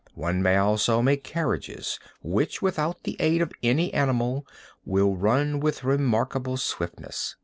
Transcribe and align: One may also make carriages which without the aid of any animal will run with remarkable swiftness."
One 0.15 0.41
may 0.41 0.55
also 0.57 1.03
make 1.03 1.23
carriages 1.23 1.99
which 2.23 2.59
without 2.59 3.03
the 3.03 3.15
aid 3.19 3.39
of 3.39 3.51
any 3.61 3.93
animal 3.93 4.47
will 4.83 5.15
run 5.15 5.59
with 5.59 5.83
remarkable 5.83 6.57
swiftness." 6.57 7.35